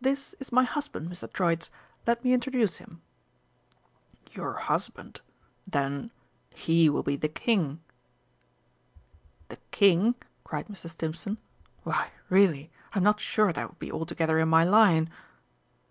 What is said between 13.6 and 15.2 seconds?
would be altogether in my line."